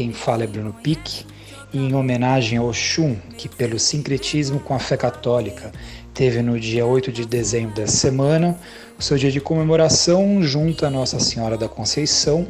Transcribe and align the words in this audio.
quem 0.00 0.14
fala 0.14 0.44
é 0.44 0.46
Bruno 0.46 0.72
Pique, 0.72 1.26
e 1.74 1.78
em 1.78 1.94
homenagem 1.94 2.56
ao 2.56 2.68
Oxum, 2.68 3.16
que 3.36 3.50
pelo 3.50 3.78
sincretismo 3.78 4.58
com 4.58 4.72
a 4.72 4.78
fé 4.78 4.96
católica 4.96 5.70
teve 6.14 6.40
no 6.40 6.58
dia 6.58 6.86
8 6.86 7.12
de 7.12 7.26
dezembro 7.26 7.74
dessa 7.74 7.98
semana, 7.98 8.58
o 8.98 9.02
seu 9.02 9.18
dia 9.18 9.30
de 9.30 9.42
comemoração 9.42 10.42
junto 10.42 10.86
a 10.86 10.90
Nossa 10.90 11.20
Senhora 11.20 11.58
da 11.58 11.68
Conceição, 11.68 12.46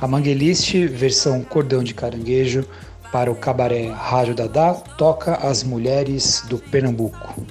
a 0.00 0.08
Mangueliste, 0.08 0.84
versão 0.88 1.44
cordão 1.44 1.84
de 1.84 1.94
caranguejo, 1.94 2.66
para 3.12 3.30
o 3.30 3.36
cabaré 3.36 3.92
Rádio 3.92 4.34
Dadá, 4.34 4.74
toca 4.74 5.36
As 5.36 5.62
Mulheres 5.62 6.42
do 6.48 6.58
Pernambuco. 6.58 7.46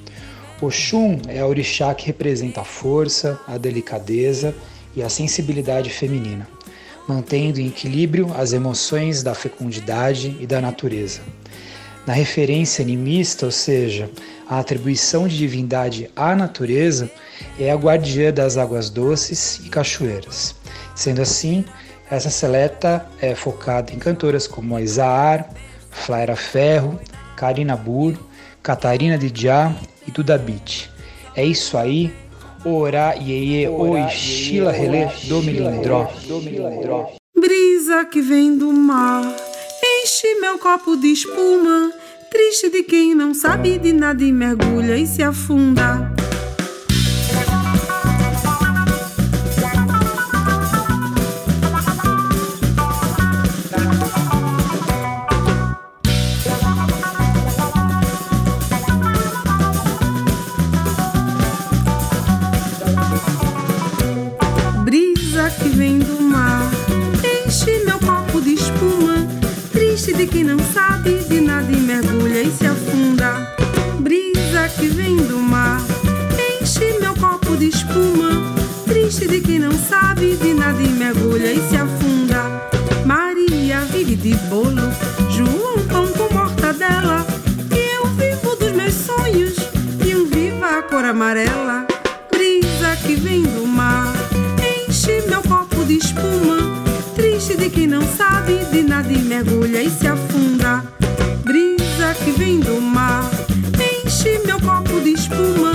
Oxum 0.61 1.17
é 1.29 1.39
a 1.39 1.47
orixá 1.47 1.95
que 1.95 2.07
representa 2.07 2.59
a 2.59 2.65
força, 2.65 3.39
a 3.47 3.57
delicadeza 3.57 4.53
e 4.93 5.01
a 5.01 5.07
sensibilidade 5.07 5.89
feminina 5.89 6.45
mantendo 7.07 7.59
em 7.59 7.67
equilíbrio 7.67 8.33
as 8.35 8.53
emoções 8.53 9.23
da 9.23 9.33
fecundidade 9.33 10.37
e 10.39 10.47
da 10.47 10.61
natureza. 10.61 11.21
Na 12.05 12.13
referência 12.13 12.83
animista, 12.83 13.45
ou 13.45 13.51
seja, 13.51 14.09
a 14.49 14.59
atribuição 14.59 15.27
de 15.27 15.37
divindade 15.37 16.09
à 16.15 16.35
natureza, 16.35 17.09
é 17.59 17.71
a 17.71 17.75
guardiã 17.75 18.31
das 18.31 18.57
águas 18.57 18.89
doces 18.89 19.61
e 19.65 19.69
cachoeiras. 19.69 20.55
Sendo 20.95 21.21
assim, 21.21 21.63
essa 22.11 22.29
seleta 22.29 23.05
é 23.21 23.33
focada 23.33 23.91
em 23.93 23.99
cantoras 23.99 24.47
como 24.47 24.77
Isaar, 24.79 25.49
Flaira 25.89 26.35
Ferro, 26.35 26.99
Karina 27.35 27.75
Bur, 27.75 28.17
Catarina 28.61 29.17
Didiá 29.17 29.73
e 30.07 30.11
Duda 30.11 30.37
Beat. 30.37 30.89
É 31.35 31.43
isso 31.43 31.77
aí, 31.77 32.13
Ora 32.65 33.13
iê 33.17 33.67
oi 33.67 34.09
Sheila 34.09 34.71
relê 34.71 35.07
do 35.27 35.41
milindró. 35.41 36.07
Brisa 37.35 38.05
que 38.05 38.21
vem 38.21 38.57
do 38.57 38.71
mar, 38.71 39.21
enche 39.83 40.39
meu 40.39 40.57
copo 40.57 40.95
de 40.95 41.07
espuma. 41.07 41.91
Triste 42.31 42.69
de 42.69 42.83
quem 42.83 43.13
não 43.13 43.33
sabe 43.33 43.77
de 43.77 43.91
nada 43.91 44.23
e 44.23 44.31
mergulha 44.31 44.97
e 44.97 45.05
se 45.05 45.21
afunda. 45.21 46.09
De 70.11 70.27
quem 70.27 70.43
não 70.43 70.59
sabe 70.73 71.19
de 71.29 71.39
nada 71.39 71.71
e 71.71 71.77
mergulha 71.77 72.41
e 72.41 72.51
se 72.51 72.65
afunda. 72.65 73.55
Brisa 73.99 74.67
que 74.77 74.87
vem 74.87 75.15
do 75.15 75.37
mar, 75.37 75.79
enche 76.61 76.99
meu 76.99 77.15
copo 77.15 77.55
de 77.55 77.69
espuma. 77.69 78.53
Triste 78.85 79.29
de 79.29 79.39
quem 79.39 79.59
não 79.59 79.71
sabe 79.71 80.35
de 80.35 80.53
nada 80.53 80.81
e 80.81 80.89
mergulha 80.89 81.53
e 81.53 81.69
se 81.69 81.77
afunda. 81.77 82.69
Maria 83.05 83.79
vive 83.91 84.17
de 84.17 84.35
bolo, 84.49 84.91
João 85.29 85.77
pão 85.87 86.07
com 86.07 86.33
mortadela. 86.33 87.25
E 87.71 87.95
eu 87.95 88.05
vivo 88.07 88.57
dos 88.57 88.71
meus 88.73 88.93
sonhos 88.93 89.55
e 90.05 90.15
um 90.15 90.25
viva 90.25 90.79
a 90.79 90.83
cor 90.83 91.05
amarela. 91.05 91.72
Sabe 98.73 98.81
nada 98.81 99.13
e 99.13 99.19
mergulha 99.19 99.83
e 99.83 99.89
se 99.89 100.07
afunda. 100.07 100.83
Brisa 101.43 102.15
que 102.23 102.31
vem 102.31 102.59
do 102.59 102.81
mar, 102.81 103.29
enche 104.03 104.39
meu 104.47 104.59
copo 104.59 104.99
de 104.99 105.13
espuma. 105.13 105.73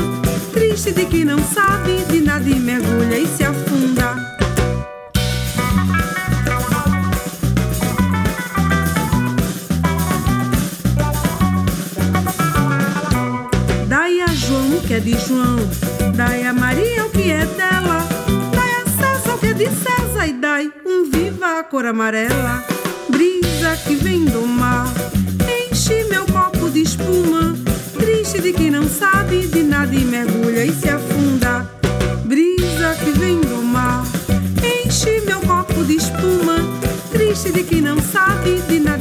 Triste 0.52 0.90
de 0.90 1.04
quem 1.04 1.24
não 1.24 1.38
sabe 1.38 1.98
de 2.10 2.20
nada 2.20 2.48
e 2.48 2.58
mergulha 2.58 3.18
e 3.18 3.26
se 3.28 3.44
afunda. 3.44 4.16
Dai 13.86 14.20
a 14.22 14.26
João 14.26 14.76
o 14.76 14.80
que 14.80 14.94
é 14.94 15.00
de 15.00 15.12
João, 15.12 15.56
dai 16.16 16.44
a 16.44 16.52
Maria 16.52 17.04
o 17.04 17.10
que 17.10 17.30
é 17.30 17.46
dela, 17.46 18.04
dai 18.52 18.70
a 18.72 18.90
César 18.90 19.34
o 19.36 19.38
que 19.38 19.46
é 19.46 19.52
de 19.52 19.66
César 19.66 20.26
e 20.26 20.32
dai 20.32 20.72
viva 21.12 21.60
a 21.60 21.62
cor 21.62 21.86
amarela, 21.86 22.64
brisa 23.68 23.76
que 23.84 23.96
vem 23.96 24.24
do 24.24 24.46
mar, 24.46 24.86
enche 25.46 26.04
meu 26.04 26.24
copo 26.26 26.70
de 26.70 26.82
espuma, 26.82 27.54
triste 27.98 28.40
de 28.40 28.52
quem 28.52 28.70
não 28.70 28.88
sabe 28.88 29.46
de 29.46 29.62
nada 29.62 29.94
e 29.94 30.04
mergulha 30.04 30.64
e 30.64 30.72
se 30.72 30.88
afunda. 30.88 31.68
Brisa 32.24 32.96
que 33.04 33.10
vem 33.10 33.40
do 33.40 33.62
mar, 33.62 34.06
enche 34.62 35.20
meu 35.26 35.40
copo 35.40 35.84
de 35.84 35.96
espuma, 35.96 36.56
triste 37.12 37.52
de 37.52 37.62
quem 37.62 37.82
não 37.82 38.00
sabe 38.00 38.58
de 38.68 38.80
nada 38.80 38.97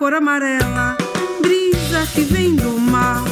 cor 0.00 0.14
amarela. 0.14 0.96
Brisa 1.42 2.06
que 2.14 2.22
vem 2.22 2.56
do 2.56 2.70
mar, 2.80 3.22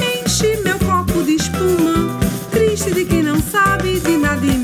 enche 0.00 0.56
meu 0.64 0.78
copo 0.78 1.22
de 1.22 1.34
espuma. 1.34 2.18
Triste 2.50 2.92
de 2.92 3.04
quem 3.04 3.22
não 3.22 3.38
sabe 3.42 4.00
de 4.00 4.16
nada 4.16 4.46
e 4.46 4.56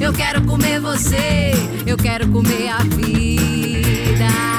Eu 0.00 0.12
quero 0.12 0.42
comer 0.44 0.80
você, 0.80 1.52
eu 1.86 1.96
quero 1.96 2.28
comer 2.28 2.68
a 2.68 2.78
vida. 2.78 4.55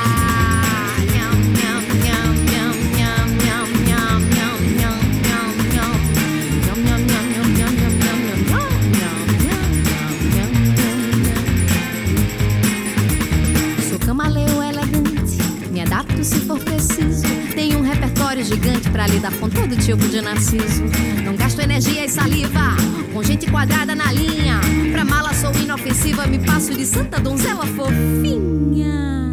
Pra 18.98 19.06
lidar 19.06 19.32
com 19.34 19.48
todo 19.48 19.78
tipo 19.78 20.10
de 20.10 20.20
narciso. 20.22 20.84
Não 21.24 21.36
gasto 21.36 21.60
energia 21.60 22.04
e 22.04 22.10
saliva 22.10 22.76
com 23.14 23.22
gente 23.22 23.46
quadrada 23.46 23.94
na 23.94 24.12
linha. 24.12 24.60
Pra 24.92 25.06
mala 25.06 25.36
sou 25.36 25.54
inofensiva, 25.54 26.26
me 26.26 26.40
passo 26.40 26.74
de 26.74 26.84
santa 26.84 27.20
donzela 27.20 27.68
fofinha. 27.68 29.28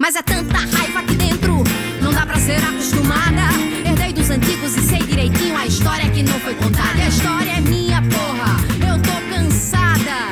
Mas 0.00 0.16
é 0.16 0.22
tanta 0.22 0.56
raiva 0.56 1.00
aqui 1.00 1.14
dentro, 1.14 1.62
não 2.00 2.10
dá 2.10 2.24
pra 2.24 2.38
ser 2.38 2.56
acostumada. 2.64 3.52
Herdei 3.86 4.14
dos 4.14 4.30
antigos 4.30 4.74
e 4.76 4.80
sei 4.80 5.00
direitinho 5.00 5.54
a 5.54 5.66
história 5.66 6.10
que 6.10 6.22
não 6.22 6.40
foi 6.40 6.54
contada. 6.54 6.96
E 6.96 7.02
a 7.02 7.08
história 7.08 7.50
é 7.50 7.60
minha, 7.60 8.00
porra, 8.00 8.56
eu 8.88 9.02
tô 9.02 9.34
cansada. 9.34 10.30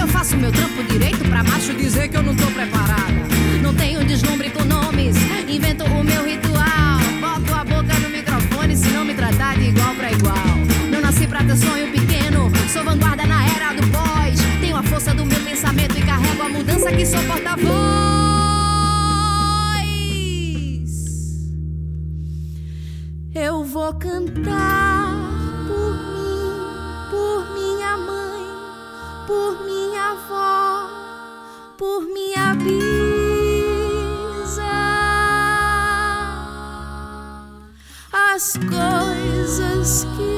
Eu 0.00 0.08
faço 0.08 0.36
meu 0.36 0.50
trampo 0.50 0.82
direito 0.82 1.20
pra 1.28 1.44
macho 1.44 1.72
dizer 1.74 2.08
que 2.08 2.16
eu 2.16 2.22
não 2.22 2.34
tô 2.34 2.46
preparada. 2.46 3.25
Que 16.92 17.04
sou 17.04 17.20
porta-voz. 17.24 17.66
Eu 23.34 23.64
vou 23.64 23.92
cantar 23.94 25.10
por 25.66 25.94
mim, 25.94 26.52
por 27.10 27.44
minha 27.54 27.96
mãe, 27.96 28.46
por 29.26 29.64
minha 29.64 30.12
avó, 30.12 30.88
por 31.76 32.02
minha 32.02 32.54
bisa. 32.54 32.76
As 38.12 38.52
coisas 38.58 40.06
que 40.16 40.35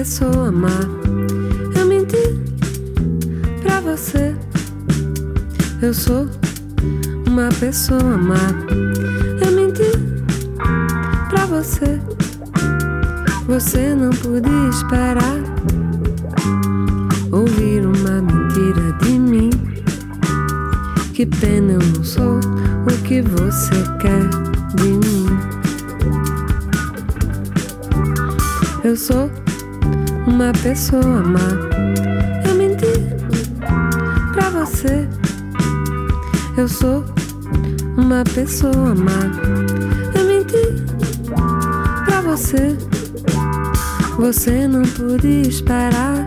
pessoa 0.00 0.50
má. 0.50 0.80
Eu 1.76 1.84
menti 1.84 2.16
pra 3.60 3.82
você. 3.82 4.34
Eu 5.82 5.92
sou 5.92 6.26
uma 7.26 7.50
pessoa 7.60 8.16
má. 8.16 8.48
Eu 9.44 9.52
menti 9.52 9.92
pra 11.28 11.44
você. 11.44 12.00
Você 13.46 13.94
não 13.94 14.08
podia 14.08 14.70
esperar 14.70 15.36
ouvir 17.30 17.84
uma 17.84 18.22
mentira 18.22 18.94
de 19.02 19.18
mim. 19.18 19.50
Que 21.12 21.26
pena 21.26 21.74
eu 21.74 21.78
não 21.78 22.02
sou 22.02 22.40
o 22.40 23.02
que 23.04 23.20
você 23.20 23.84
quer 24.00 24.30
de 24.76 24.92
mim. 24.94 25.26
Eu 28.82 28.96
sou 28.96 29.30
uma 30.40 30.52
pessoa 30.52 31.22
má. 31.22 31.38
Eu 32.48 32.54
menti 32.54 32.86
pra 34.32 34.48
você. 34.48 35.06
Eu 36.56 36.66
sou 36.66 37.04
uma 37.98 38.24
pessoa 38.34 38.94
má. 38.94 39.20
Eu 40.14 40.24
menti 40.24 40.82
pra 42.06 42.22
você. 42.22 42.74
Você 44.16 44.66
não 44.66 44.80
podia 44.82 45.42
esperar 45.42 46.24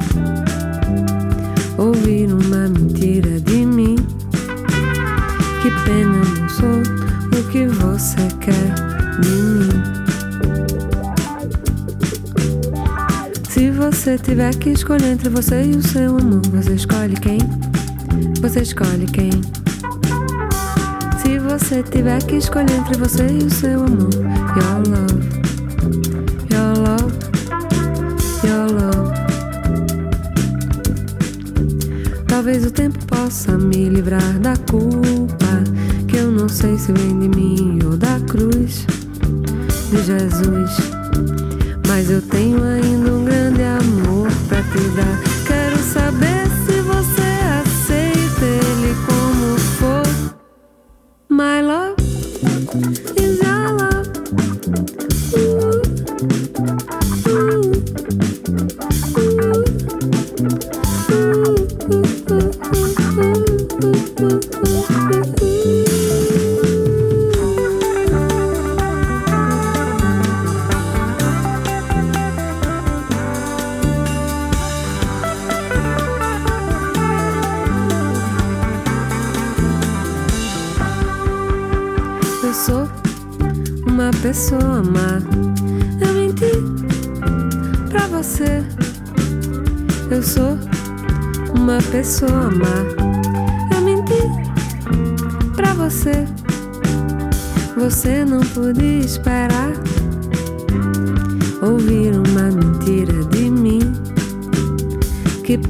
ouvir 1.79 2.31
uma 2.31 2.67
mentira 2.69 3.39
de 3.39 3.65
mim. 3.65 3.95
Que 5.63 5.71
pena 5.85 6.21
não 6.39 6.49
sou 6.49 7.39
o 7.39 7.49
que 7.49 7.65
você 7.65 8.27
quer 8.39 8.92
você 14.03 14.17
tiver 14.17 14.53
que 14.55 14.71
escolher 14.71 15.13
entre 15.13 15.29
você 15.29 15.63
e 15.63 15.77
o 15.77 15.81
seu 15.81 16.17
amor, 16.17 16.41
você 16.51 16.73
escolhe 16.73 17.15
quem? 17.15 17.37
Você 18.41 18.59
escolhe 18.59 19.05
quem? 19.05 19.31
Se 21.21 21.39
você 21.39 21.81
tiver 21.83 22.21
que 22.23 22.35
escolher 22.35 22.73
entre 22.73 22.97
você 22.97 23.25
e 23.25 23.45
o 23.45 23.49
seu 23.49 23.85
amor, 23.85 24.13
your 24.59 24.83
love, 24.89 25.23
your 26.51 26.77
love, 26.83 27.13
your 28.43 28.73
love. 28.73 29.13
Talvez 32.27 32.65
o 32.65 32.71
tempo 32.71 32.99
possa 33.05 33.57
me 33.57 33.87
livrar 33.87 34.37
da 34.39 34.57
culpa 34.69 35.63
que 36.09 36.17
eu 36.17 36.29
não 36.29 36.49
sei 36.49 36.77
se 36.77 36.91
vem 36.91 37.19
de 37.21 37.29
mim 37.29 37.79
ou 37.85 37.95
da 37.95 38.19
cruz 38.27 38.85
de 39.89 40.03
Jesus. 40.03 40.91
Mas 41.87 42.09
eu 42.09 42.21
tenho 42.21 42.61
ainda 42.61 42.92
pra 44.93 45.32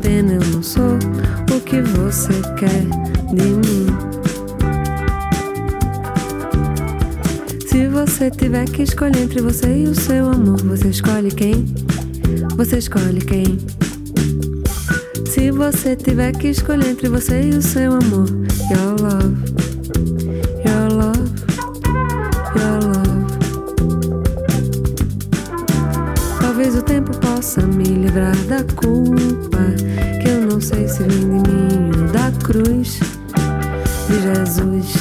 pena 0.02 0.34
eu 0.34 0.42
não 0.52 0.64
sou 0.64 0.98
o 1.56 1.62
que 1.62 1.82
você 1.82 2.34
quer 2.58 2.86
de 3.34 3.44
mim. 3.44 3.88
Se 7.68 7.88
você 7.88 8.30
tiver 8.30 8.66
que 8.66 8.84
escolher 8.84 9.24
entre 9.24 9.42
você 9.42 9.84
e 9.84 9.88
o 9.88 9.96
seu 9.96 10.30
amor, 10.30 10.62
você 10.64 10.90
escolhe 10.90 11.32
quem? 11.32 11.66
Você 12.56 12.78
escolhe 12.78 13.22
quem? 13.22 13.58
Se 15.26 15.52
você 15.52 15.96
tiver 15.96 16.32
que 16.34 16.50
escolher 16.50 16.90
entre 16.90 17.10
você 17.10 17.42
e 17.42 17.50
o 17.50 17.62
seu 17.62 17.94
amor, 17.94 18.28
your 18.70 19.02
love, 19.02 19.62
possa 27.44 27.62
me 27.68 27.84
livrar 27.84 28.36
da 28.48 28.64
culpa 28.74 29.60
que 30.22 30.30
eu 30.30 30.48
não 30.48 30.62
sei 30.62 30.88
se 30.88 31.00
vem 31.00 31.10
de 31.10 31.50
mim 31.52 31.92
ou 31.98 32.08
da 32.14 32.32
cruz 32.42 33.02
de 34.08 34.22
Jesus. 34.22 34.94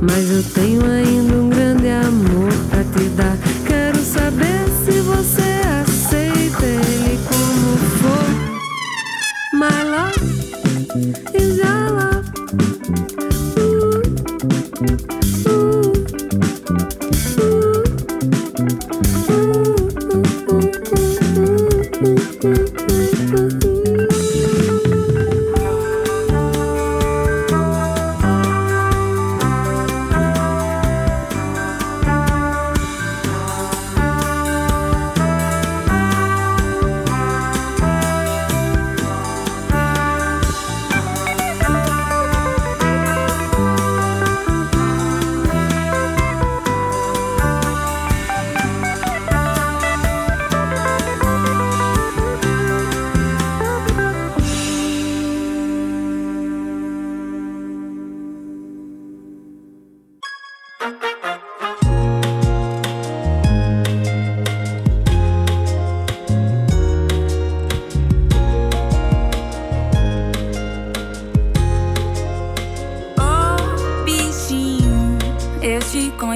Mas 0.00 0.30
eu 0.30 0.44
tenho 0.54 0.80
ainda 0.84 1.34
um 1.34 1.48
grande 1.48 1.88
amor 1.88 2.39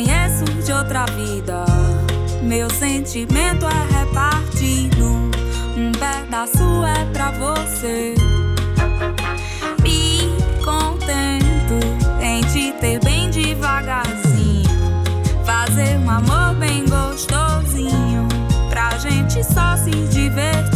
conheço 0.04 0.44
de 0.64 0.72
outra 0.72 1.06
vida. 1.06 1.64
Meu 2.42 2.68
sentimento 2.68 3.66
é 3.66 3.98
repartido, 4.00 5.30
um 5.76 5.92
pedaço 5.92 6.84
é 6.84 7.04
pra 7.12 7.30
você. 7.30 8.14
Me 9.82 10.18
contento 10.62 11.80
em 12.20 12.42
te 12.42 12.72
ter 12.80 13.02
bem 13.02 13.30
devagarzinho, 13.30 14.68
fazer 15.44 15.98
um 15.98 16.10
amor 16.10 16.54
bem 16.56 16.84
gostosinho, 16.84 18.28
pra 18.68 18.90
gente 18.98 19.42
só 19.42 19.76
se 19.76 19.90
divertir. 19.90 20.73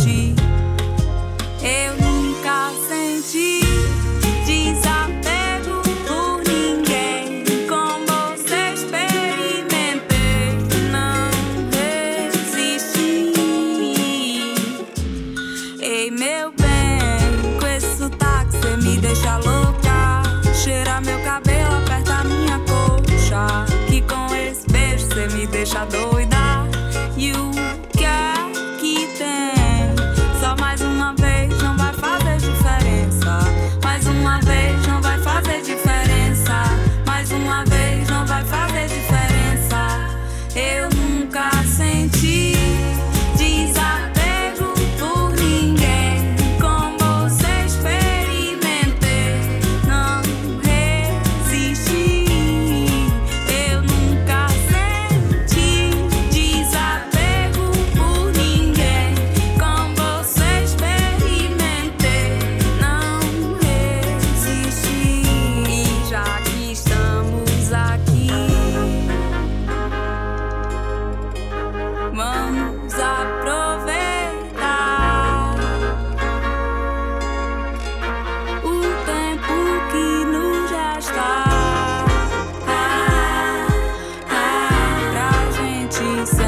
Jesus. 85.99 86.48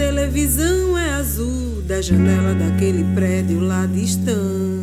Televisão 0.00 0.96
é 0.96 1.10
azul 1.10 1.82
da 1.82 2.00
janela 2.00 2.54
daquele 2.54 3.04
prédio 3.14 3.60
lá 3.60 3.84
distante. 3.84 4.79